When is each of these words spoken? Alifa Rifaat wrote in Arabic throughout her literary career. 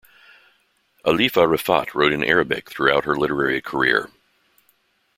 Alifa 1.05 1.45
Rifaat 1.47 1.93
wrote 1.93 2.11
in 2.11 2.23
Arabic 2.23 2.67
throughout 2.71 3.05
her 3.05 3.15
literary 3.15 3.61
career. 3.61 4.09